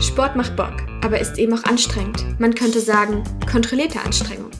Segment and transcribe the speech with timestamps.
[0.00, 2.38] Sport macht Bock, aber ist eben auch anstrengend.
[2.38, 4.52] Man könnte sagen, kontrollierte Anstrengung.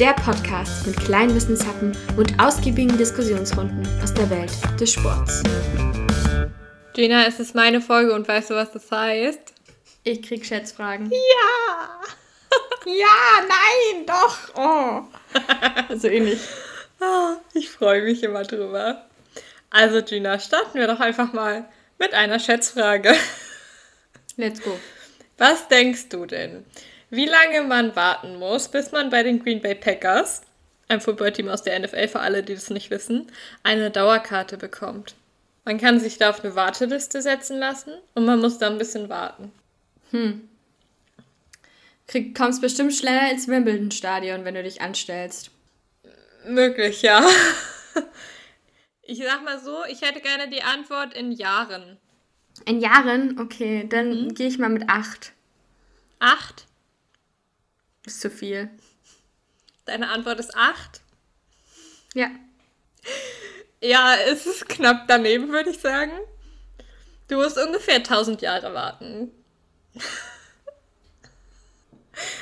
[0.00, 4.50] Der Podcast mit kleinen Wissenshappen und ausgiebigen Diskussionsrunden aus der Welt
[4.80, 5.44] des Sports.
[6.94, 9.54] Gina, es ist meine Folge und weißt du, was das heißt?
[10.02, 11.12] Ich krieg Schätzfragen.
[11.12, 12.00] Ja!
[12.92, 14.38] ja, nein, doch!
[14.56, 15.94] Oh.
[15.96, 16.40] so ähnlich.
[17.00, 19.06] Ah, ich freue mich immer drüber.
[19.70, 21.68] Also, Gina, starten wir doch einfach mal
[22.00, 23.14] mit einer Schätzfrage.
[24.36, 24.78] Let's go.
[25.38, 26.64] Was denkst du denn,
[27.10, 30.42] wie lange man warten muss, bis man bei den Green Bay Packers,
[30.88, 33.30] einem Footballteam aus der NFL für alle, die das nicht wissen,
[33.62, 35.14] eine Dauerkarte bekommt?
[35.64, 39.08] Man kann sich da auf eine Warteliste setzen lassen und man muss da ein bisschen
[39.08, 39.52] warten.
[40.10, 40.48] Hm.
[42.06, 45.50] Krieg, kommst bestimmt schneller ins Wimbledon-Stadion, wenn du dich anstellst.
[46.44, 47.24] Möglich, ja.
[49.04, 51.98] Ich sag mal so, ich hätte gerne die Antwort in Jahren.
[52.64, 53.40] In Jahren?
[53.40, 54.34] Okay, dann mhm.
[54.34, 55.32] gehe ich mal mit acht.
[56.18, 56.66] Acht?
[58.06, 58.70] Ist zu viel.
[59.84, 61.00] Deine Antwort ist acht?
[62.14, 62.30] Ja.
[63.80, 66.12] Ja, es ist knapp daneben, würde ich sagen.
[67.28, 69.30] Du musst ungefähr 1000 Jahre warten.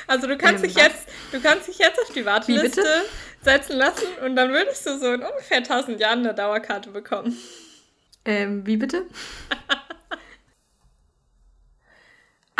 [0.05, 2.83] Also du kannst ähm, dich jetzt, du kannst dich jetzt auf die Warteliste
[3.41, 7.37] setzen lassen und dann würdest du so in ungefähr 1000 Jahren eine Dauerkarte bekommen.
[8.25, 9.05] Ähm, wie bitte?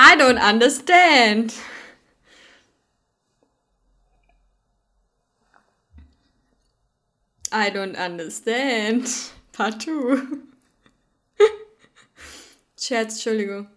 [0.04, 1.54] I don't understand.
[7.52, 9.08] I don't understand.
[9.54, 10.24] Partout.
[12.76, 13.68] Scherz, Entschuldigung.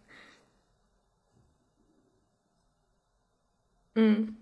[3.94, 4.36] Mm.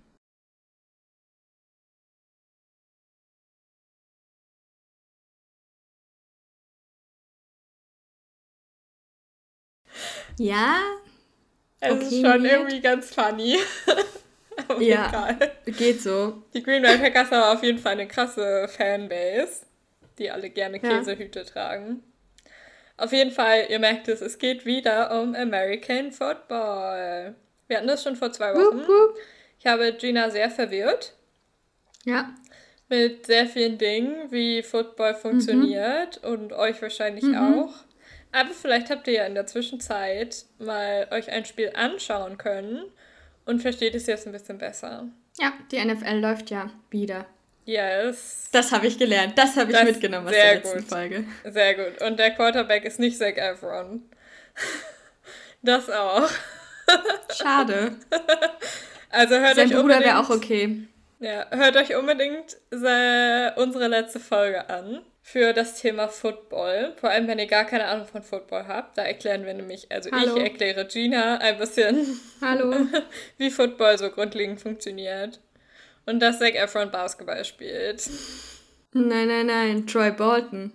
[10.39, 11.03] Ja.
[11.85, 13.59] Es okay, ist schon irgendwie ganz funny.
[14.79, 15.53] ja, egal.
[15.67, 16.45] geht so.
[16.55, 19.67] Die Green Bay Packers haben auf jeden Fall eine krasse Fanbase,
[20.17, 21.45] die alle gerne Käsehüte ja.
[21.45, 22.05] tragen.
[22.97, 27.35] Auf jeden Fall, ihr merkt es, es geht wieder um American Football.
[27.67, 28.79] Wir hatten das schon vor zwei Wochen.
[28.79, 29.19] Wupp, wupp.
[29.59, 31.15] Ich habe Gina sehr verwirrt.
[32.05, 32.33] Ja.
[32.89, 36.31] Mit sehr vielen Dingen, wie Football funktioniert mhm.
[36.31, 37.35] und euch wahrscheinlich mhm.
[37.35, 37.75] auch.
[38.33, 42.85] Aber vielleicht habt ihr ja in der Zwischenzeit mal euch ein Spiel anschauen können
[43.45, 45.09] und versteht es jetzt ein bisschen besser.
[45.39, 47.27] Ja, die NFL läuft ja wieder.
[47.65, 48.49] Yes.
[48.51, 49.39] Das habe ich gelernt.
[49.39, 50.89] Das habe ich das mitgenommen aus der letzten gut.
[50.89, 51.25] Folge.
[51.45, 52.03] Sehr gut.
[52.03, 54.03] Und der Quarterback ist nicht Zach Efron.
[55.65, 56.29] Das auch.
[57.33, 57.97] Schade.
[59.13, 60.89] Also hört Sein euch Bruder wäre auch okay.
[61.23, 66.95] Ja, hört euch unbedingt unsere letzte Folge an für das Thema Football.
[66.97, 68.99] Vor allem, wenn ihr gar keine Ahnung von Football habt.
[68.99, 70.37] Da erklären wir nämlich, also Hallo.
[70.37, 72.75] ich erkläre Gina ein bisschen, Hallo.
[73.39, 75.41] wie Football so grundlegend funktioniert.
[76.07, 78.11] Und dass Zac Efron Basketball spielt.
[78.93, 80.73] Nein, nein, nein, Troy Bolton.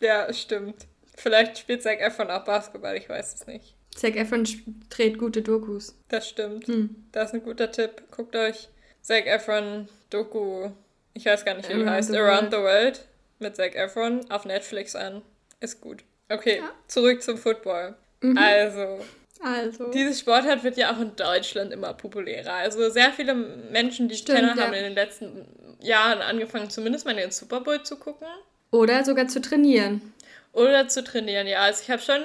[0.00, 0.86] Ja, stimmt.
[1.14, 3.74] Vielleicht spielt Zac Efron auch Basketball, ich weiß es nicht.
[3.94, 4.48] Zac Efron
[4.88, 5.94] dreht gute Dokus.
[6.08, 6.68] Das stimmt.
[6.68, 7.04] Hm.
[7.12, 8.04] Das ist ein guter Tipp.
[8.10, 8.70] Guckt euch
[9.08, 10.68] Zac Efron Doku,
[11.14, 13.06] ich weiß gar nicht, wie die heißt, the Around the World
[13.38, 15.22] mit Zac Efron auf Netflix an.
[15.60, 16.04] Ist gut.
[16.28, 16.70] Okay, ja.
[16.88, 17.94] zurück zum Football.
[18.20, 18.36] Mhm.
[18.36, 19.00] Also,
[19.40, 19.90] also.
[19.92, 22.52] Dieses Sportart wird ja auch in Deutschland immer populärer.
[22.52, 24.62] Also sehr viele Menschen, die ich kenne, ja.
[24.62, 25.46] haben in den letzten
[25.80, 28.28] Jahren angefangen, zumindest mal den Super Bowl zu gucken.
[28.72, 30.12] Oder sogar zu trainieren.
[30.52, 31.60] Oder zu trainieren, ja.
[31.60, 32.22] Also ich habe schon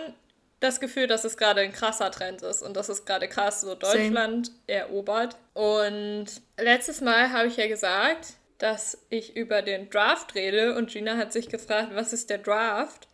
[0.63, 3.75] das Gefühl, dass es gerade ein krasser Trend ist und dass es gerade krass so
[3.75, 4.57] Deutschland Same.
[4.67, 5.35] erobert.
[5.53, 6.25] Und
[6.57, 11.33] letztes Mal habe ich ja gesagt, dass ich über den Draft rede und Gina hat
[11.33, 13.07] sich gefragt, was ist der Draft?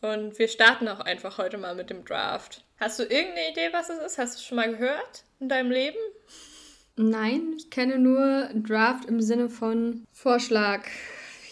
[0.00, 2.64] Und wir starten auch einfach heute mal mit dem Draft.
[2.78, 4.18] Hast du irgendeine Idee, was es ist?
[4.18, 5.98] Hast du es schon mal gehört in deinem Leben?
[6.96, 10.84] Nein, ich kenne nur Draft im Sinne von Vorschlag.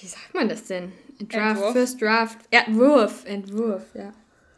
[0.01, 0.93] Wie sagt man das denn?
[1.19, 1.73] Draft, Entwurf.
[1.73, 2.39] First Draft.
[2.51, 4.13] Entwurf, Entwurf, ja.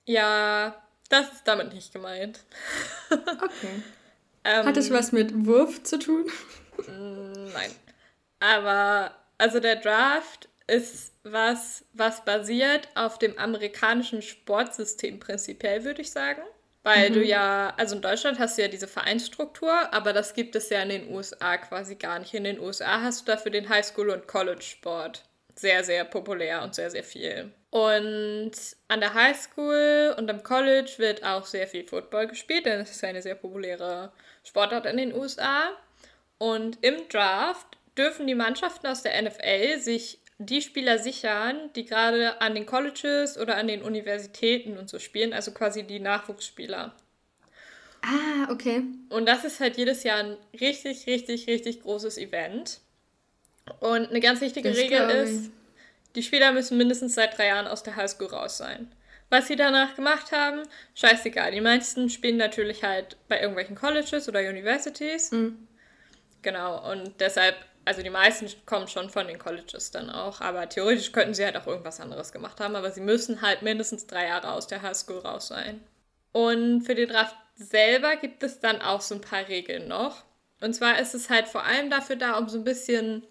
[0.06, 2.40] Ja, das ist damit nicht gemeint.
[3.10, 3.82] Okay.
[4.44, 6.24] ähm, Hat es was mit Wurf zu tun?
[6.78, 7.70] Mm, nein.
[8.40, 16.10] Aber, also der Draft ist was, was basiert auf dem amerikanischen Sportsystem prinzipiell, würde ich
[16.10, 16.42] sagen.
[16.82, 17.14] Weil mhm.
[17.14, 20.82] du ja, also in Deutschland hast du ja diese Vereinsstruktur, aber das gibt es ja
[20.82, 22.34] in den USA quasi gar nicht.
[22.34, 25.24] In den USA hast du dafür den Highschool- und College-Sport.
[25.56, 27.52] Sehr, sehr populär und sehr, sehr viel.
[27.70, 28.52] Und
[28.88, 33.04] an der Highschool und am College wird auch sehr viel Football gespielt, denn es ist
[33.04, 34.12] eine sehr populäre
[34.42, 35.70] Sportart in den USA.
[36.38, 37.66] Und im Draft
[37.96, 43.38] dürfen die Mannschaften aus der NFL sich die Spieler sichern, die gerade an den Colleges
[43.38, 46.94] oder an den Universitäten und so spielen, also quasi die Nachwuchsspieler.
[48.02, 48.82] Ah, okay.
[49.08, 52.80] Und das ist halt jedes Jahr ein richtig, richtig, richtig großes Event.
[53.80, 55.50] Und eine ganz wichtige das Regel ist,
[56.14, 58.92] die Spieler müssen mindestens seit drei Jahren aus der Highschool raus sein.
[59.30, 60.62] Was sie danach gemacht haben,
[60.94, 61.50] scheißegal.
[61.50, 65.32] Die meisten spielen natürlich halt bei irgendwelchen Colleges oder Universities.
[65.32, 65.66] Mhm.
[66.42, 67.56] Genau, und deshalb,
[67.86, 71.56] also die meisten kommen schon von den Colleges dann auch, aber theoretisch könnten sie halt
[71.56, 75.20] auch irgendwas anderes gemacht haben, aber sie müssen halt mindestens drei Jahre aus der Highschool
[75.20, 75.80] raus sein.
[76.32, 80.22] Und für den Draft selber gibt es dann auch so ein paar Regeln noch.
[80.60, 83.24] Und zwar ist es halt vor allem dafür da, um so ein bisschen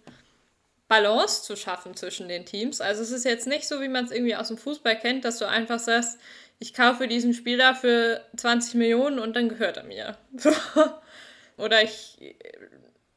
[0.94, 2.80] Balance zu schaffen zwischen den Teams.
[2.80, 5.40] Also es ist jetzt nicht so, wie man es irgendwie aus dem Fußball kennt, dass
[5.40, 6.20] du einfach sagst,
[6.60, 10.18] ich kaufe diesen Spieler für 20 Millionen und dann gehört er mir.
[11.58, 12.36] Oder ich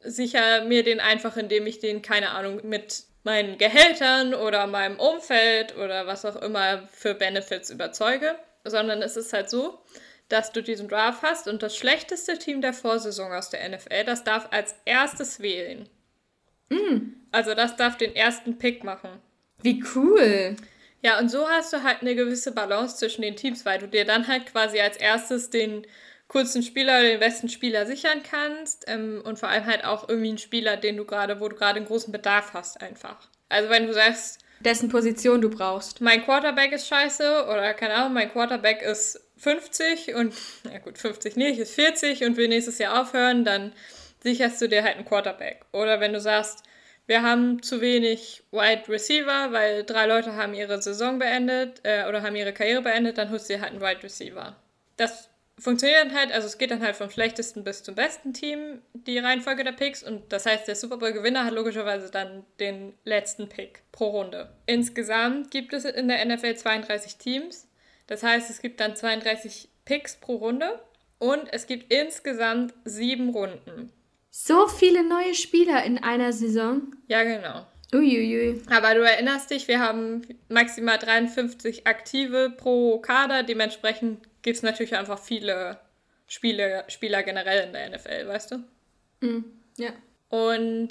[0.01, 5.77] sichere mir den einfach, indem ich den, keine Ahnung, mit meinen Gehältern oder meinem Umfeld
[5.77, 8.37] oder was auch immer für Benefits überzeuge.
[8.65, 9.79] Sondern es ist halt so,
[10.31, 14.25] dass du diesen Draft hast und das schlechteste Team der Vorsaison aus der NFL, das
[14.25, 15.91] darf als erstes wählen.
[16.71, 17.15] Mm.
[17.33, 19.11] Also das darf den ersten Pick machen.
[19.63, 20.57] Wie cool.
[21.03, 24.05] Ja, und so hast du halt eine gewisse Balance zwischen den Teams, weil du dir
[24.05, 25.87] dann halt quasi als erstes den
[26.29, 30.31] kurzen Spieler oder den besten Spieler sichern kannst ähm, und vor allem halt auch irgendwie
[30.31, 33.29] einen Spieler, den du gerade, wo du gerade einen großen Bedarf hast einfach.
[33.49, 36.01] Also wenn du sagst, dessen Position du brauchst.
[36.01, 40.35] Mein Quarterback ist scheiße oder keine Ahnung, mein Quarterback ist 50 und,
[40.71, 43.73] ja gut, 50 nicht, ist 40 und will nächstes Jahr aufhören, dann
[44.23, 45.65] sicherst du dir halt einen Quarterback.
[45.73, 46.63] Oder wenn du sagst,
[47.07, 52.23] wir haben zu wenig Wide Receiver, weil drei Leute haben ihre Saison beendet äh, oder
[52.23, 54.57] haben ihre Karriere beendet, dann holst du dir halt einen Wide Receiver.
[54.97, 58.83] Das funktioniert dann halt, also es geht dann halt vom schlechtesten bis zum besten Team,
[58.93, 60.03] die Reihenfolge der Picks.
[60.03, 64.53] Und das heißt, der Super Bowl-Gewinner hat logischerweise dann den letzten Pick pro Runde.
[64.67, 67.69] Insgesamt gibt es in der NFL 32 Teams.
[68.07, 70.81] Das heißt, es gibt dann 32 Picks pro Runde
[71.19, 73.93] und es gibt insgesamt sieben Runden.
[74.39, 76.95] So viele neue Spieler in einer Saison.
[77.09, 77.67] Ja, genau.
[77.95, 78.61] Uiuiui.
[78.69, 83.45] Aber du erinnerst dich, wir haben maximal 53 Aktive pro Kader.
[83.45, 85.81] Dementsprechend gibt es natürlich einfach viele
[86.29, 89.27] Spiele, Spieler generell in der NFL, weißt du?
[89.27, 89.45] Mm,
[89.79, 89.93] ja.
[90.29, 90.91] Und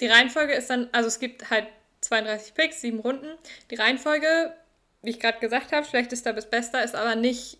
[0.00, 1.68] die Reihenfolge ist dann, also es gibt halt
[2.00, 3.38] 32 Picks, sieben Runden.
[3.70, 4.54] Die Reihenfolge,
[5.02, 7.58] wie ich gerade gesagt habe, schlechtester bis bester, ist aber nicht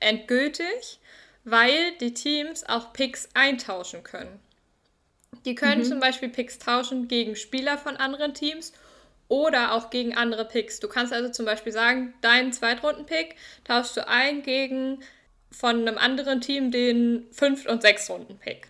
[0.00, 1.00] endgültig,
[1.44, 4.40] weil die Teams auch Picks eintauschen können.
[5.44, 5.88] Die können mhm.
[5.88, 8.72] zum Beispiel Picks tauschen gegen Spieler von anderen Teams
[9.28, 10.80] oder auch gegen andere Picks.
[10.80, 15.02] Du kannst also zum Beispiel sagen, deinen Zweitrunden-Pick tauschst du ein gegen
[15.50, 18.68] von einem anderen Team den Fünft- und Sechstrunden-Pick.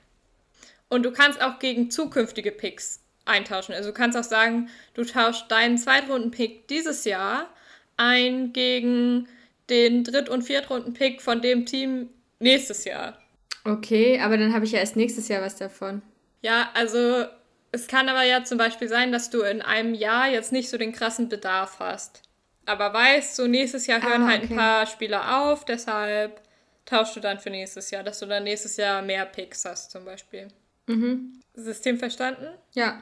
[0.88, 3.75] Und du kannst auch gegen zukünftige Picks eintauschen.
[3.75, 7.49] Also du kannst auch sagen, du tauschst deinen Zweitrunden-Pick dieses Jahr
[7.97, 9.29] ein gegen
[9.70, 12.11] den Dritt- und Viertrunden-Pick von dem Team
[12.44, 13.19] nächstes Jahr.
[13.64, 16.02] Okay, aber dann habe ich ja erst nächstes Jahr was davon.
[16.43, 17.25] Ja, also
[17.73, 20.79] es kann aber ja zum Beispiel sein, dass du in einem Jahr jetzt nicht so
[20.79, 22.23] den krassen Bedarf hast.
[22.67, 26.41] Aber weißt, so nächstes Jahr hören ah, halt ein paar Spieler auf, deshalb
[26.87, 30.05] tauschst du dann für nächstes Jahr, dass du dann nächstes Jahr mehr Picks hast zum
[30.05, 30.49] Beispiel.
[30.87, 31.41] Mhm.
[31.55, 32.49] System verstanden?
[32.75, 33.00] Ja.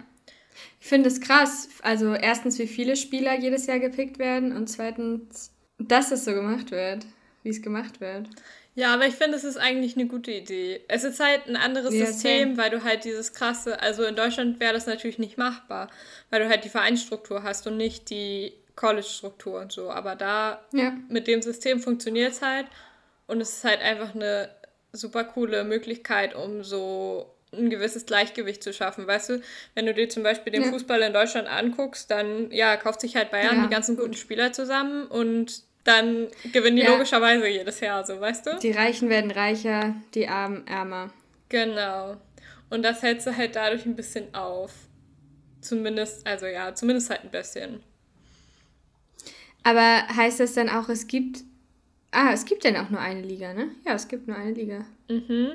[0.81, 1.69] Ich finde es krass.
[1.83, 6.71] Also erstens, wie viele Spieler jedes Jahr gepickt werden und zweitens, dass es so gemacht
[6.71, 7.06] wird,
[7.43, 8.29] wie es gemacht wird.
[8.75, 10.81] Ja, aber ich finde, es ist eigentlich eine gute Idee.
[10.89, 12.56] Es ist halt ein anderes ja, System, same.
[12.56, 15.91] weil du halt dieses krasse, also in Deutschland wäre das natürlich nicht machbar,
[16.31, 19.91] weil du halt die Vereinsstruktur hast und nicht die College-Struktur und so.
[19.91, 20.96] Aber da ja.
[21.08, 22.67] mit dem System funktioniert es halt
[23.27, 24.49] und es ist halt einfach eine
[24.93, 29.06] super coole Möglichkeit, um so ein gewisses Gleichgewicht zu schaffen.
[29.06, 29.43] Weißt du,
[29.75, 30.70] wenn du dir zum Beispiel den ja.
[30.70, 33.63] Fußball in Deutschland anguckst, dann ja, kauft sich halt Bayern ja.
[33.65, 36.93] die ganzen guten Spieler zusammen und dann gewinnen die ja.
[36.93, 38.58] logischerweise jedes Jahr, so weißt du?
[38.58, 41.10] Die Reichen werden reicher, die Armen ärmer.
[41.48, 42.17] Genau.
[42.70, 44.72] Und das hältst du halt dadurch ein bisschen auf.
[45.60, 47.82] Zumindest, also ja, zumindest halt ein bisschen.
[49.62, 51.41] Aber heißt das dann auch, es gibt.
[52.10, 53.70] Ah, es gibt dann auch nur eine Liga, ne?
[53.86, 54.84] Ja, es gibt nur eine Liga.
[55.08, 55.55] Mhm.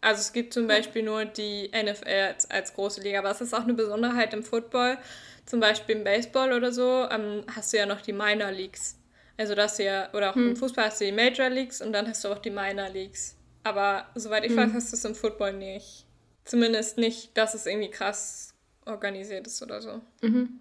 [0.00, 3.54] Also es gibt zum Beispiel nur die NFL als, als große Liga, aber es ist
[3.54, 4.98] auch eine Besonderheit im Football.
[5.46, 8.99] Zum Beispiel im Baseball oder so ähm, hast du ja noch die Minor Leagues.
[9.40, 10.50] Also das ja, oder auch hm.
[10.50, 13.38] im Fußball hast du die Major Leagues und dann hast du auch die Minor Leagues.
[13.64, 14.58] Aber soweit ich hm.
[14.58, 16.04] weiß, hast du es im Football nicht.
[16.44, 18.52] Zumindest nicht, dass es irgendwie krass
[18.84, 20.02] organisiert ist oder so.
[20.20, 20.60] Mhm.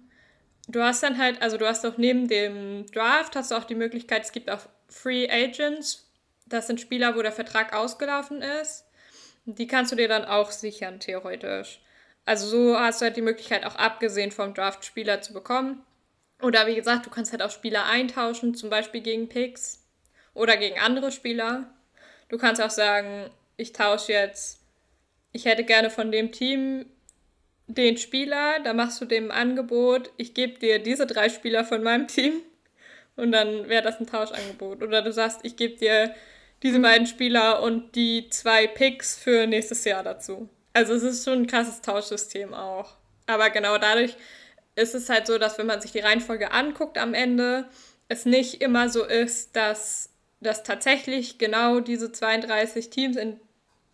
[0.70, 3.76] Du hast dann halt, also du hast auch neben dem Draft, hast du auch die
[3.76, 6.10] Möglichkeit, es gibt auch Free Agents.
[6.46, 8.86] Das sind Spieler, wo der Vertrag ausgelaufen ist.
[9.44, 11.82] Die kannst du dir dann auch sichern, theoretisch.
[12.24, 15.84] Also so hast du halt die Möglichkeit, auch abgesehen vom Draft Spieler zu bekommen.
[16.42, 19.86] Oder wie gesagt, du kannst halt auch Spieler eintauschen, zum Beispiel gegen Picks
[20.34, 21.74] oder gegen andere Spieler.
[22.30, 24.62] Du kannst auch sagen, ich tausche jetzt,
[25.32, 26.86] ich hätte gerne von dem Team
[27.68, 32.08] den Spieler, da machst du dem Angebot, ich gebe dir diese drei Spieler von meinem
[32.08, 32.42] Team
[33.16, 34.82] und dann wäre das ein Tauschangebot.
[34.82, 36.16] Oder du sagst, ich gebe dir
[36.64, 40.50] diese beiden Spieler und die zwei Picks für nächstes Jahr dazu.
[40.74, 42.96] Also es ist schon ein krasses Tauschsystem auch.
[43.28, 44.16] Aber genau dadurch
[44.80, 47.70] ist es halt so, dass wenn man sich die Reihenfolge anguckt am Ende,
[48.08, 50.10] es nicht immer so ist, dass,
[50.42, 53.40] dass tatsächlich genau diese 32 Teams in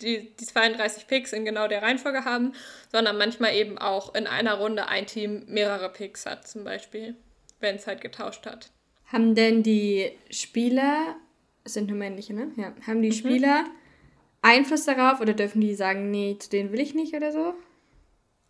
[0.01, 2.53] die, die 32 Picks in genau der Reihenfolge haben,
[2.91, 7.15] sondern manchmal eben auch in einer Runde ein Team mehrere Picks hat, zum Beispiel,
[7.59, 8.71] wenn es halt getauscht hat.
[9.05, 11.15] Haben denn die Spieler,
[11.63, 12.51] es sind nur männliche, ne?
[12.57, 12.73] Ja.
[12.85, 13.13] Haben die mhm.
[13.13, 13.65] Spieler
[14.41, 17.53] Einfluss darauf oder dürfen die sagen, nee, zu denen will ich nicht oder so?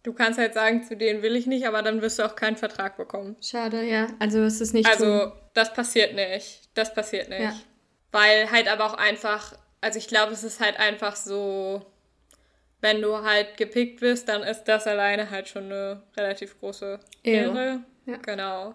[0.06, 2.58] Du kannst halt sagen, zu denen will ich nicht, aber dann wirst du auch keinen
[2.58, 3.36] Vertrag bekommen.
[3.42, 4.08] Schade, ja.
[4.20, 4.88] Also ist es nicht.
[4.88, 5.32] Also, tun.
[5.54, 6.62] das passiert nicht.
[6.76, 7.42] Das passiert nicht.
[7.42, 7.56] Ja.
[8.12, 11.86] Weil halt aber auch einfach also ich glaube, es ist halt einfach so,
[12.82, 17.82] wenn du halt gepickt wirst, dann ist das alleine halt schon eine relativ große Ehre.
[18.08, 18.18] Ja.
[18.18, 18.74] Genau.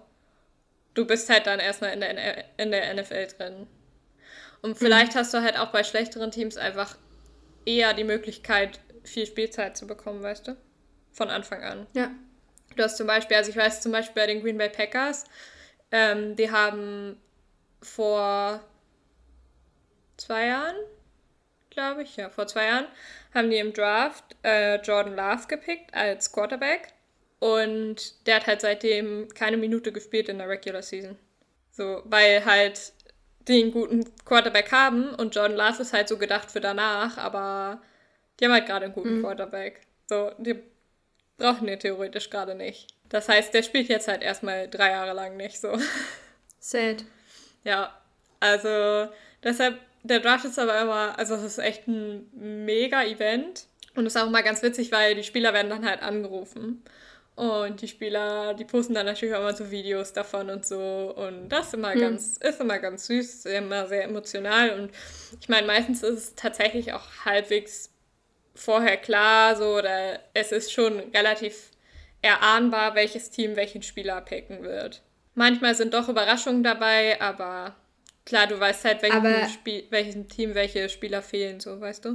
[0.95, 3.67] Du bist halt dann erstmal in der, in der NFL drin.
[4.63, 5.19] Und vielleicht mhm.
[5.19, 6.97] hast du halt auch bei schlechteren Teams einfach
[7.67, 10.57] eher die Möglichkeit, viel Spielzeit zu bekommen, weißt du?
[11.13, 11.87] Von Anfang an.
[11.95, 12.11] Ja.
[12.77, 15.25] Du hast zum Beispiel, also ich weiß zum Beispiel bei den Green Bay Packers,
[15.91, 17.21] ähm, die haben
[17.83, 18.61] vor
[20.17, 20.77] zwei Jahren,
[21.71, 22.87] glaube ich, ja, vor zwei Jahren,
[23.35, 26.93] haben die im Draft äh, Jordan Love gepickt als Quarterback.
[27.39, 31.17] Und der hat halt seitdem keine Minute gespielt in der Regular Season.
[31.71, 32.93] So, weil halt
[33.49, 37.81] die einen guten Quarterback haben und Jordan Love ist halt so gedacht für danach, aber
[38.39, 39.23] die haben halt gerade einen guten mhm.
[39.23, 39.81] Quarterback.
[40.07, 40.63] So, die
[41.41, 42.95] brauchen den theoretisch gerade nicht.
[43.09, 45.77] Das heißt, der spielt jetzt halt erstmal drei Jahre lang nicht so.
[46.61, 47.05] Sad.
[47.65, 47.99] Ja,
[48.39, 49.09] also
[49.43, 52.29] deshalb der Draft ist aber immer, also es ist echt ein
[52.65, 53.67] mega Event.
[53.97, 56.83] Und es ist auch immer ganz witzig, weil die Spieler werden dann halt angerufen.
[57.35, 61.15] Und die Spieler, die posten dann natürlich auch immer so Videos davon und so.
[61.17, 62.01] Und das ist immer, hm.
[62.01, 64.79] ganz, ist immer ganz süß, immer sehr emotional.
[64.79, 64.91] Und
[65.41, 67.91] ich meine, meistens ist es tatsächlich auch halbwegs
[68.55, 71.71] vorher klar, so, oder es ist schon relativ
[72.23, 75.03] erahnbar, welches Team welchen Spieler picken wird.
[75.35, 77.75] Manchmal sind doch Überraschungen dabei, aber
[78.31, 82.15] Klar, du weißt halt, welchem, Spiel, welchem Team welche Spieler fehlen, so, weißt du?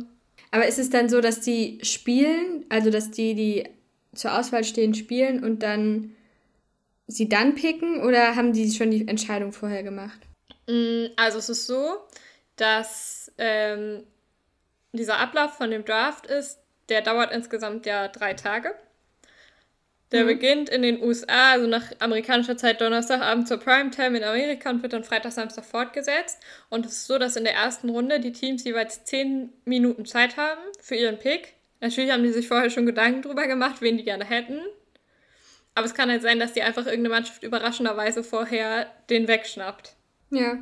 [0.51, 3.67] Aber ist es dann so, dass die spielen, also dass die, die
[4.13, 6.15] zur Auswahl stehen, spielen und dann
[7.07, 10.19] sie dann picken oder haben die schon die Entscheidung vorher gemacht?
[10.67, 11.97] Mm, also es ist so,
[12.55, 14.03] dass ähm,
[14.97, 16.59] dieser Ablauf von dem Draft ist,
[16.89, 18.75] der dauert insgesamt ja drei Tage.
[20.11, 20.27] Der mhm.
[20.27, 24.93] beginnt in den USA, also nach amerikanischer Zeit Donnerstagabend zur Primetime in Amerika und wird
[24.93, 26.39] dann Freitag, Samstag fortgesetzt.
[26.69, 30.37] Und es ist so, dass in der ersten Runde die Teams jeweils 10 Minuten Zeit
[30.37, 31.53] haben für ihren Pick.
[31.81, 34.59] Natürlich haben die sich vorher schon Gedanken drüber gemacht, wen die gerne hätten.
[35.73, 39.95] Aber es kann halt sein, dass die einfach irgendeine Mannschaft überraschenderweise vorher den wegschnappt.
[40.29, 40.59] Ja.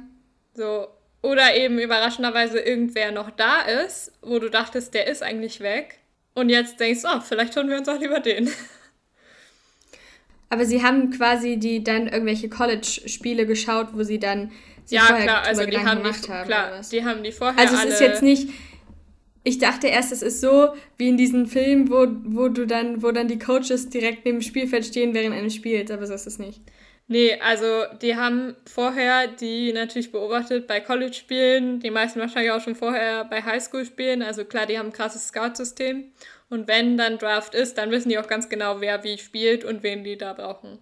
[0.55, 0.87] So.
[1.23, 5.99] Oder eben überraschenderweise irgendwer noch da ist, wo du dachtest, der ist eigentlich weg.
[6.35, 8.49] Und jetzt denkst, oh, vielleicht tun wir uns auch lieber den.
[10.49, 14.51] Aber sie haben quasi die dann irgendwelche College-Spiele geschaut, wo sie dann
[14.83, 16.47] sich ja, vorher klar, also die haben gemacht die, haben.
[16.47, 18.49] Klar, die haben die vorher Also es ist jetzt nicht...
[19.45, 23.11] Ich dachte erst, es ist so wie in diesen Filmen, wo, wo du dann, wo
[23.11, 26.39] dann die Coaches direkt neben dem Spielfeld stehen während eines Spiels, aber so ist es
[26.39, 26.61] nicht.
[27.07, 32.75] Nee, also die haben vorher die natürlich beobachtet bei College-Spielen, die meisten wahrscheinlich auch schon
[32.75, 34.21] vorher bei Highschool-Spielen.
[34.21, 36.11] Also klar, die haben ein krasses Scout-System.
[36.49, 39.83] Und wenn dann Draft ist, dann wissen die auch ganz genau, wer wie spielt und
[39.83, 40.79] wen die da brauchen.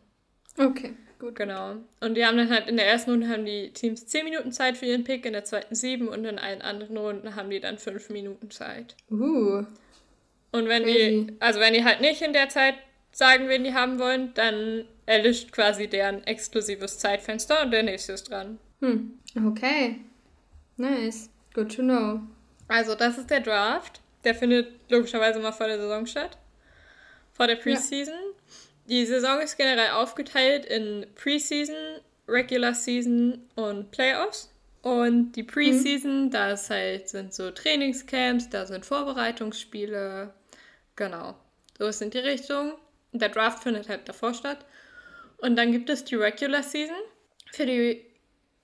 [0.58, 1.36] Okay, gut.
[1.36, 1.78] Genau.
[2.02, 4.78] Und die haben dann halt in der ersten Runde haben die Teams 10 Minuten Zeit
[4.78, 7.78] für ihren Pick, in der zweiten 7 und in allen anderen Runden haben die dann
[7.78, 8.96] 5 Minuten Zeit.
[9.10, 9.64] Uh.
[10.52, 11.28] Und wenn crazy.
[11.28, 12.76] die, also wenn die halt nicht in der Zeit
[13.12, 18.30] sagen, wen die haben wollen, dann erlischt quasi deren exklusives Zeitfenster und der nächste ist
[18.30, 18.58] dran.
[18.80, 19.20] Hm.
[19.48, 20.00] Okay.
[20.78, 21.30] Nice.
[21.54, 22.22] Good to know.
[22.68, 24.00] Also, das ist der Draft.
[24.24, 26.38] Der findet logischerweise mal vor der Saison statt.
[27.34, 28.14] Vor der Preseason.
[28.14, 28.88] Ja.
[28.88, 31.76] Die Saison ist generell aufgeteilt in Preseason,
[32.28, 34.50] Regular Season und Playoffs.
[34.82, 36.32] Und die Preseason, mhm.
[36.32, 40.34] das halt sind so Trainingscamps, da sind Vorbereitungsspiele.
[40.96, 41.36] Genau.
[41.78, 42.74] So sind die Richtungen.
[43.12, 44.66] Der Draft findet halt davor statt.
[45.42, 46.96] Und dann gibt es die Regular Season.
[47.52, 48.06] Für die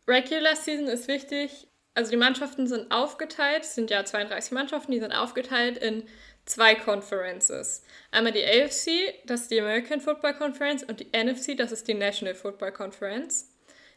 [0.07, 5.00] Regular Season ist wichtig, also die Mannschaften sind aufgeteilt, es sind ja 32 Mannschaften, die
[5.00, 6.03] sind aufgeteilt in
[6.46, 7.84] zwei Conferences.
[8.12, 11.96] Einmal die AFC, das ist die American Football Conference, und die NFC, das ist die
[11.96, 13.50] National Football Conference.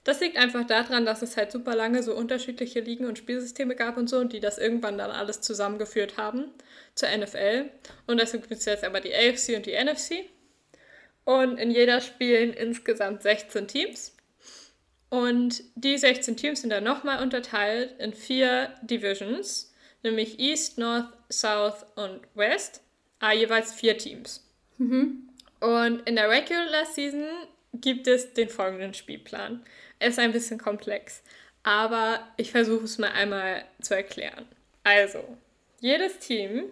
[0.02, 3.98] Das liegt einfach daran, dass es halt super lange so unterschiedliche Ligen und Spielsysteme gab
[3.98, 6.46] und so und die das irgendwann dann alles zusammengeführt haben
[6.94, 7.70] zur NFL.
[8.06, 10.24] Und deswegen gibt es jetzt aber die AFC und die NFC.
[11.24, 14.16] Und in jeder spielen insgesamt 16 Teams.
[15.10, 21.84] Und die 16 Teams sind dann nochmal unterteilt in vier Divisions, nämlich East, North, South
[21.96, 22.82] und West.
[23.18, 24.48] Ah, jeweils vier Teams.
[24.78, 25.28] Mhm.
[25.60, 27.28] Und in der Regular Season
[27.74, 29.62] gibt es den folgenden Spielplan.
[29.98, 31.22] Er ist ein bisschen komplex,
[31.62, 34.46] aber ich versuche es mal einmal zu erklären.
[34.84, 35.36] Also,
[35.80, 36.64] jedes Team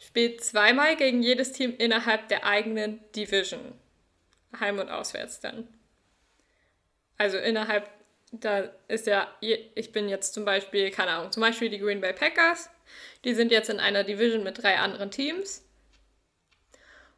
[0.00, 3.60] spielt zweimal gegen jedes Team innerhalb der eigenen Division.
[4.58, 5.68] Heim- und auswärts dann.
[7.18, 7.88] Also innerhalb,
[8.32, 12.12] da ist ja, ich bin jetzt zum Beispiel, keine Ahnung, zum Beispiel die Green Bay
[12.12, 12.70] Packers.
[13.24, 15.64] Die sind jetzt in einer Division mit drei anderen Teams.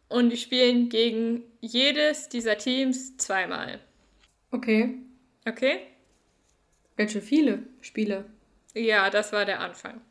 [0.09, 3.81] Und die spielen gegen jedes dieser Teams zweimal.
[4.51, 4.99] Okay.
[5.49, 5.87] Okay?
[6.97, 8.27] Ganz schön viele Spiele.
[8.75, 10.03] Ja, das war der Anfang.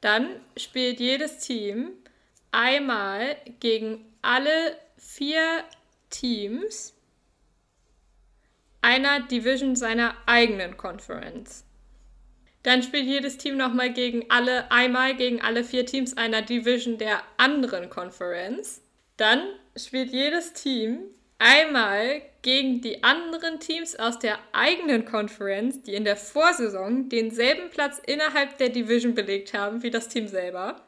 [0.00, 1.92] Dann spielt jedes Team
[2.56, 5.62] einmal gegen alle vier
[6.08, 6.94] Teams
[8.80, 11.64] einer Division seiner eigenen Conference.
[12.62, 17.22] Dann spielt jedes Team nochmal gegen alle, einmal gegen alle vier Teams einer Division der
[17.36, 18.80] anderen Conference.
[19.18, 19.40] Dann
[19.76, 21.00] spielt jedes Team
[21.38, 28.00] einmal gegen die anderen Teams aus der eigenen Conference, die in der Vorsaison denselben Platz
[28.04, 30.85] innerhalb der Division belegt haben wie das Team selber.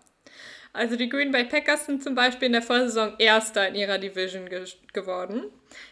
[0.73, 4.49] Also die Green Bay Packers sind zum Beispiel in der Vorsaison Erster in ihrer Division
[4.49, 5.45] ge geworden.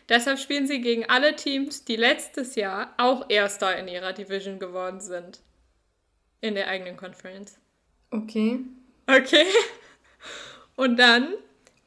[0.08, 5.00] Deshalb spielen sie gegen alle Teams, die letztes Jahr auch Erster in ihrer Division geworden
[5.00, 5.40] sind.
[6.40, 7.58] In der eigenen Conference.
[8.10, 8.60] Okay.
[9.06, 9.46] Okay.
[10.76, 11.34] Und dann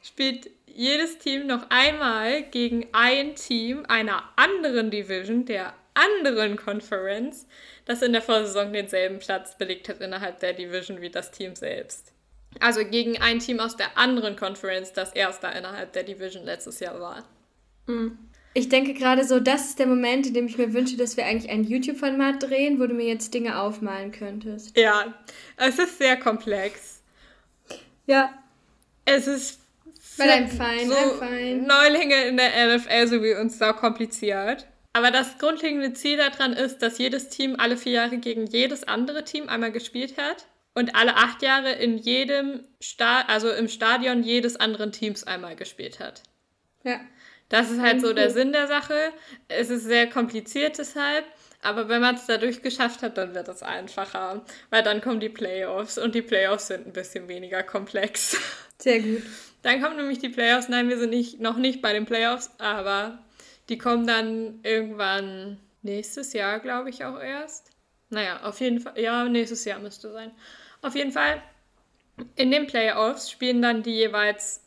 [0.01, 7.47] spielt jedes Team noch einmal gegen ein Team einer anderen Division, der anderen Conference,
[7.85, 12.13] das in der Vorsaison denselben Platz belegt hat innerhalb der Division wie das Team selbst.
[12.59, 16.99] Also gegen ein Team aus der anderen Conference, das erster innerhalb der Division letztes Jahr
[16.99, 17.23] war.
[17.87, 18.17] Hm.
[18.53, 21.25] Ich denke gerade so, das ist der Moment, in dem ich mir wünsche, dass wir
[21.25, 24.75] eigentlich ein YouTube-Format drehen, wo du mir jetzt Dinge aufmalen könntest.
[24.75, 25.13] Ja,
[25.57, 27.01] es ist sehr komplex.
[28.07, 28.33] Ja.
[29.05, 29.59] Es ist
[30.17, 31.67] weil I'm fine, so I'm fine.
[31.67, 34.67] Neulinge in der NFL so wie uns sau kompliziert.
[34.93, 39.23] Aber das grundlegende Ziel daran ist, dass jedes Team alle vier Jahre gegen jedes andere
[39.23, 40.47] Team einmal gespielt hat
[40.79, 45.99] und alle acht Jahre in jedem Sta also im Stadion jedes anderen Teams einmal gespielt
[45.99, 46.23] hat.
[46.83, 47.01] Ja.
[47.49, 49.11] Das ist halt so der Sinn der Sache.
[49.47, 51.25] Es ist sehr kompliziert deshalb,
[51.63, 55.29] aber wenn man es dadurch geschafft hat, dann wird es einfacher, weil dann kommen die
[55.29, 58.37] Playoffs und die Playoffs sind ein bisschen weniger komplex.
[58.77, 59.23] Sehr gut.
[59.63, 60.69] Dann kommen nämlich die Playoffs.
[60.69, 63.19] Nein, wir sind nicht, noch nicht bei den Playoffs, aber
[63.67, 67.71] die kommen dann irgendwann nächstes Jahr, glaube ich, auch erst.
[68.09, 68.97] Naja, auf jeden Fall.
[68.99, 70.31] Ja, nächstes Jahr müsste sein.
[70.81, 71.41] Auf jeden Fall,
[72.35, 74.63] in den Playoffs spielen dann die jeweils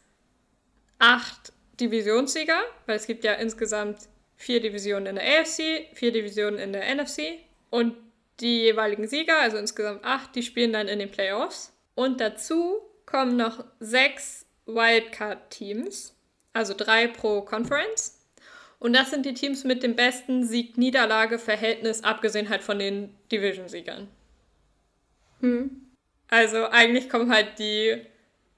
[0.98, 6.72] acht Divisionssieger, weil es gibt ja insgesamt vier Divisionen in der AFC, vier Divisionen in
[6.72, 7.38] der NFC
[7.70, 7.96] und
[8.40, 11.72] die jeweiligen Sieger, also insgesamt acht, die spielen dann in den Playoffs.
[11.94, 16.14] Und dazu kommen noch sechs Wildcard-Teams,
[16.52, 18.18] also drei pro Conference.
[18.78, 24.08] Und das sind die Teams mit dem besten Sieg-Niederlage-Verhältnis, abgesehen halt von den Division-Siegern.
[25.40, 25.91] Hm.
[26.32, 27.94] Also eigentlich kommen halt die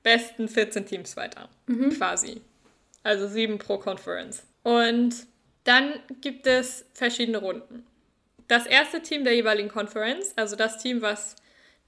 [0.04, 1.90] besten 14 Teams weiter, mhm.
[1.90, 2.40] quasi.
[3.02, 4.44] Also sieben pro Conference.
[4.62, 5.26] Und
[5.64, 7.84] dann gibt es verschiedene Runden.
[8.46, 11.34] Das erste Team der jeweiligen Conference, also das Team, was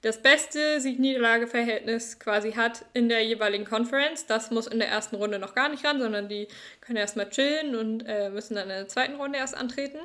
[0.01, 4.27] das beste Sieg-Niederlage-Verhältnis quasi hat in der jeweiligen Conference.
[4.27, 6.49] Das muss in der ersten Runde noch gar nicht ran, sondern die
[6.81, 10.01] können erstmal chillen und äh, müssen dann in der zweiten Runde erst antreten.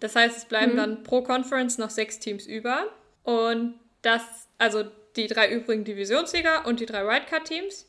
[0.00, 0.76] Das heißt, es bleiben mhm.
[0.78, 2.86] dann pro Conference noch sechs Teams über.
[3.24, 4.22] Und das,
[4.58, 4.84] also
[5.16, 7.86] die drei übrigen Divisionssieger und die drei Wildcard-Teams.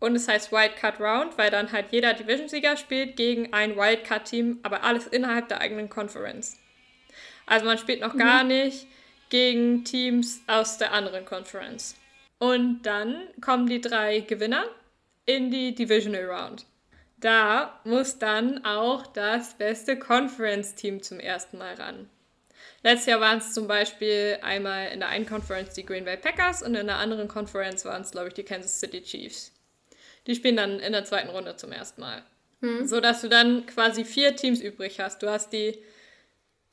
[0.00, 4.82] Und es heißt Wildcard Round, weil dann halt jeder Divisionssieger spielt gegen ein Wildcard-Team, aber
[4.82, 6.58] alles innerhalb der eigenen Conference.
[7.46, 8.18] Also man spielt noch mhm.
[8.18, 8.86] gar nicht
[9.30, 11.96] gegen Teams aus der anderen Conference.
[12.38, 14.64] Und dann kommen die drei Gewinner
[15.24, 16.66] in die Divisional Round.
[17.16, 22.10] Da muss dann auch das beste Conference-Team zum ersten Mal ran.
[22.84, 26.62] Letztes Jahr waren es zum Beispiel einmal in der einen Conference die Green Bay Packers
[26.62, 29.52] und in der anderen Conference waren es, glaube ich, die Kansas City Chiefs.
[30.26, 32.22] Die spielen dann in der zweiten Runde zum ersten Mal.
[32.60, 32.86] Hm.
[32.86, 35.22] So dass du dann quasi vier Teams übrig hast.
[35.22, 35.82] Du hast die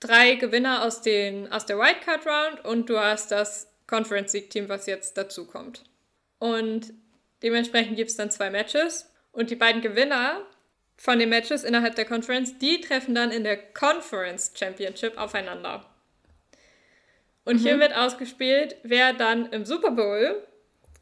[0.02, 4.68] drei Gewinner aus, den, aus der Wildcard Round und du hast das Conference League Team,
[4.68, 5.84] was jetzt dazu kommt.
[6.40, 6.94] Und
[7.42, 10.46] dementsprechend gibt es dann zwei Matches und die beiden Gewinner
[10.98, 15.86] von den Matches innerhalb der Conference, die treffen dann in der Conference Championship aufeinander.
[17.46, 17.66] Und mhm.
[17.66, 20.48] hier wird ausgespielt, wer dann im Super Bowl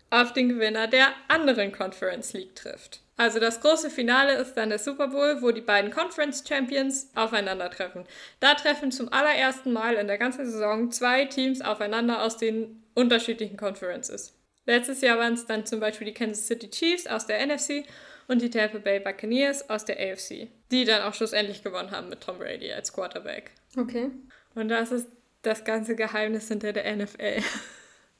[0.10, 3.02] auf den Gewinner der anderen Conference League trifft.
[3.18, 8.06] Also das große Finale ist dann der Super Bowl, wo die beiden Conference Champions aufeinandertreffen.
[8.40, 13.58] Da treffen zum allerersten Mal in der ganzen Saison zwei Teams aufeinander aus den unterschiedlichen
[13.58, 14.34] Conferences.
[14.66, 17.84] Letztes Jahr waren es dann zum Beispiel die Kansas City Chiefs aus der NFC
[18.30, 22.22] und die Tampa Bay Buccaneers aus der AFC, die dann auch schlussendlich gewonnen haben mit
[22.22, 23.52] Tom Brady als Quarterback.
[23.76, 24.12] Okay.
[24.56, 25.08] Und das ist
[25.42, 27.42] das ganze Geheimnis hinter der NFL.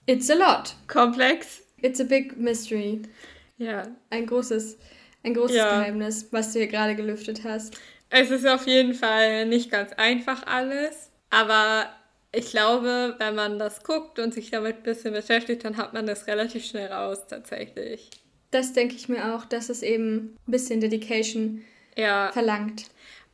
[0.06, 0.76] It's a lot.
[0.88, 1.62] Komplex.
[1.82, 3.02] It's a big mystery.
[3.58, 3.88] Ja.
[4.10, 4.78] Ein großes,
[5.24, 5.80] ein großes ja.
[5.80, 7.78] Geheimnis, was du hier gerade gelüftet hast.
[8.10, 11.90] Es ist auf jeden Fall nicht ganz einfach alles, aber
[12.32, 16.08] ich glaube, wenn man das guckt und sich damit ein bisschen beschäftigt, dann hat man
[16.08, 18.10] das relativ schnell raus tatsächlich.
[18.52, 21.64] Das denke ich mir auch, dass es eben ein bisschen Dedication
[21.96, 22.32] ja.
[22.32, 22.86] verlangt.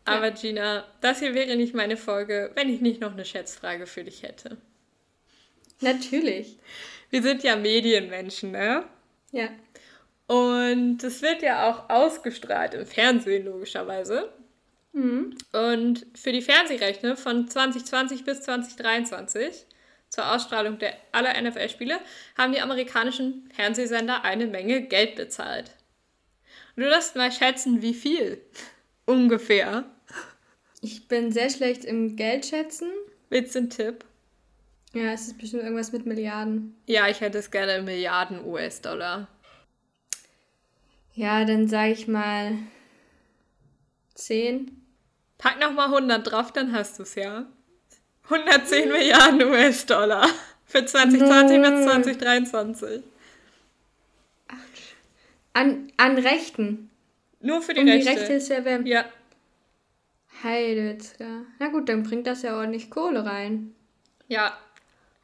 [0.06, 0.32] Aber.
[0.32, 4.24] Gina, das hier wäre nicht meine Folge, wenn ich nicht noch eine Schätzfrage für dich
[4.24, 4.58] hätte.
[5.82, 6.58] Natürlich.
[7.10, 8.86] Wir sind ja Medienmenschen, ne?
[9.32, 9.50] Ja.
[10.28, 14.32] Und es wird ja auch ausgestrahlt im Fernsehen, logischerweise.
[14.94, 15.38] Mhm.
[15.52, 19.66] Und für die Fernsehrechte von 2020 bis 2023
[20.10, 22.00] zur Ausstrahlung der aller NFL-Spiele
[22.38, 25.72] haben die amerikanischen Fernsehsender eine Menge Geld bezahlt.
[26.76, 28.42] Und du darfst mal schätzen, wie viel.
[29.06, 29.84] Ungefähr.
[30.86, 32.92] Ich bin sehr schlecht im Geldschätzen.
[33.30, 34.06] Willst du einen Tipp?
[34.94, 36.76] Ja, es ist bestimmt irgendwas mit Milliarden.
[36.86, 39.28] Ja, ich hätte es gerne in Milliarden US-Dollar.
[41.16, 42.60] Ja, dann sage ich mal
[44.14, 44.80] 10.
[45.40, 47.48] Pack nochmal 100 drauf, dann hast du es ja.
[48.26, 50.30] 110 Milliarden US-Dollar
[50.66, 51.72] für 2020 no.
[51.72, 53.04] bis 2023.
[55.54, 56.92] An, an Rechten.
[57.42, 58.12] Nur für die um Rechte.
[58.12, 58.82] Die Rechte ist ja wer.
[58.82, 59.06] Ja.
[60.46, 61.42] Heidewitzka.
[61.60, 63.76] Na gut, dann bringt das ja ordentlich Kohle rein.
[64.28, 64.58] Ja.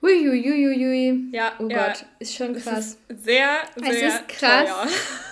[0.02, 1.30] Huiuiuiui.
[1.32, 1.54] Ja.
[1.60, 1.88] Oh ja.
[1.88, 2.98] Gott, ist schon krass.
[3.08, 4.88] Ist sehr, sehr Es ist krass, teuer.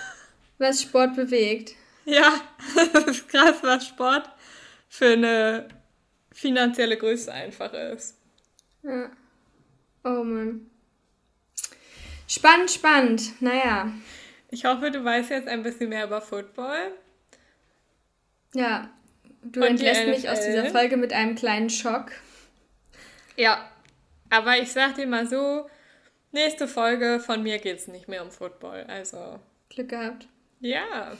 [0.58, 1.74] was Sport bewegt.
[2.04, 2.40] Ja,
[2.94, 4.30] es ist krass, was Sport
[4.88, 5.68] für eine
[6.32, 8.16] finanzielle Größe einfach ist.
[8.82, 9.10] Ja.
[10.04, 10.70] Oh Mann.
[12.26, 13.42] Spannend, spannend.
[13.42, 13.92] Naja.
[14.50, 16.92] Ich hoffe, du weißt jetzt ein bisschen mehr über Football.
[18.54, 18.88] Ja.
[19.42, 22.12] Du entlässt mich aus dieser Folge mit einem kleinen Schock.
[23.36, 23.70] Ja.
[24.28, 25.68] Aber ich sag dir mal so,
[26.32, 28.84] nächste Folge von mir geht es nicht mehr um Football.
[28.88, 29.40] Also.
[29.70, 30.28] Glück gehabt.
[30.60, 31.12] Ja.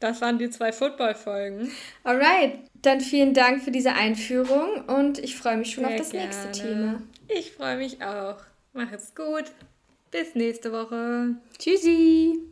[0.00, 1.70] Das waren die zwei Football-Folgen.
[2.02, 6.10] Alright, dann vielen Dank für diese Einführung und ich freue mich schon Sehr auf das
[6.10, 6.26] gerne.
[6.26, 7.02] nächste Thema.
[7.28, 8.38] Ich freue mich auch.
[8.72, 9.44] Mach es gut.
[10.10, 11.36] Bis nächste Woche.
[11.58, 12.51] Tschüssi.